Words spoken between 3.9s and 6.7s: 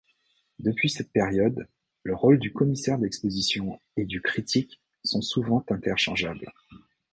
et du critique sont souvent interchangeables.